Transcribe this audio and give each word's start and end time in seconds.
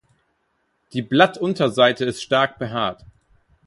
Die 0.93 1.03
Blattunterseite 1.03 2.05
ist 2.05 2.23
stark 2.23 2.57
behaart. 2.57 3.03